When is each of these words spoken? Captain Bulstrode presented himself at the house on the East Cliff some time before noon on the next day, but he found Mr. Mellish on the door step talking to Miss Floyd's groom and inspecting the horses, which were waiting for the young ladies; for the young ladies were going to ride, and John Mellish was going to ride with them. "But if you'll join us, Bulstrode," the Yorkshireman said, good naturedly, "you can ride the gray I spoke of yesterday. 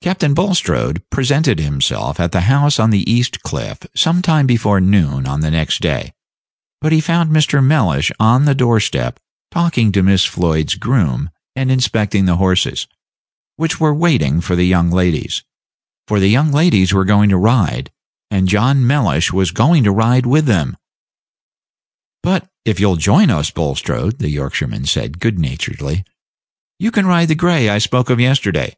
Captain 0.00 0.34
Bulstrode 0.34 1.02
presented 1.10 1.58
himself 1.58 2.20
at 2.20 2.30
the 2.30 2.42
house 2.42 2.78
on 2.78 2.90
the 2.90 3.02
East 3.10 3.42
Cliff 3.42 3.80
some 3.92 4.22
time 4.22 4.46
before 4.46 4.80
noon 4.80 5.26
on 5.26 5.40
the 5.40 5.50
next 5.50 5.80
day, 5.80 6.12
but 6.80 6.92
he 6.92 7.00
found 7.00 7.32
Mr. 7.32 7.60
Mellish 7.60 8.12
on 8.20 8.44
the 8.44 8.54
door 8.54 8.78
step 8.78 9.18
talking 9.50 9.90
to 9.90 10.02
Miss 10.04 10.24
Floyd's 10.24 10.76
groom 10.76 11.28
and 11.56 11.72
inspecting 11.72 12.24
the 12.24 12.36
horses, 12.36 12.86
which 13.56 13.80
were 13.80 13.92
waiting 13.92 14.40
for 14.40 14.54
the 14.54 14.62
young 14.62 14.92
ladies; 14.92 15.42
for 16.06 16.20
the 16.20 16.28
young 16.30 16.52
ladies 16.52 16.94
were 16.94 17.04
going 17.04 17.28
to 17.28 17.36
ride, 17.36 17.90
and 18.30 18.46
John 18.46 18.86
Mellish 18.86 19.32
was 19.32 19.50
going 19.50 19.82
to 19.82 19.90
ride 19.90 20.24
with 20.24 20.44
them. 20.44 20.76
"But 22.22 22.48
if 22.64 22.78
you'll 22.78 22.94
join 22.94 23.28
us, 23.28 23.50
Bulstrode," 23.50 24.20
the 24.20 24.30
Yorkshireman 24.30 24.84
said, 24.84 25.18
good 25.18 25.36
naturedly, 25.40 26.04
"you 26.78 26.92
can 26.92 27.06
ride 27.06 27.26
the 27.26 27.34
gray 27.34 27.68
I 27.68 27.78
spoke 27.78 28.08
of 28.08 28.20
yesterday. 28.20 28.76